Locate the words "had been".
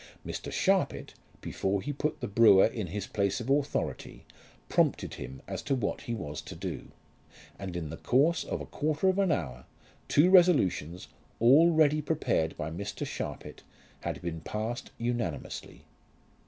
13.99-14.41